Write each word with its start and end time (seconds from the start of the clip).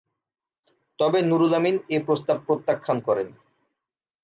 তবে 0.99 1.19
নুরুল 1.29 1.53
আমিন 1.59 1.75
এ 1.89 1.97
প্রস্তাব 2.07 2.37
প্রত্যাখ্যান 2.47 2.97
করেন। 3.07 3.27